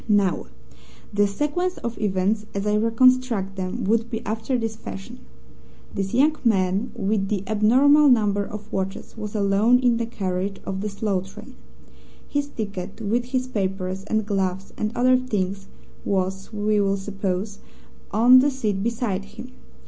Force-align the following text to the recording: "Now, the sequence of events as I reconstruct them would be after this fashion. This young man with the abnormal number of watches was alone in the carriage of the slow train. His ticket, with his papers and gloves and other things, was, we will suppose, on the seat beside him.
"Now, 0.09 0.47
the 1.13 1.27
sequence 1.27 1.77
of 1.77 1.95
events 2.01 2.47
as 2.55 2.65
I 2.65 2.73
reconstruct 2.75 3.55
them 3.55 3.83
would 3.83 4.09
be 4.09 4.25
after 4.25 4.57
this 4.57 4.75
fashion. 4.75 5.19
This 5.93 6.11
young 6.11 6.35
man 6.43 6.91
with 6.95 7.27
the 7.27 7.43
abnormal 7.45 8.09
number 8.09 8.43
of 8.43 8.73
watches 8.73 9.15
was 9.15 9.35
alone 9.35 9.77
in 9.77 9.97
the 9.97 10.07
carriage 10.07 10.59
of 10.65 10.81
the 10.81 10.89
slow 10.89 11.21
train. 11.21 11.53
His 12.27 12.47
ticket, 12.47 12.99
with 12.99 13.25
his 13.25 13.45
papers 13.45 14.03
and 14.05 14.25
gloves 14.25 14.73
and 14.75 14.91
other 14.95 15.17
things, 15.17 15.67
was, 16.03 16.51
we 16.51 16.81
will 16.81 16.97
suppose, 16.97 17.59
on 18.09 18.39
the 18.39 18.49
seat 18.49 18.81
beside 18.81 19.25
him. 19.25 19.51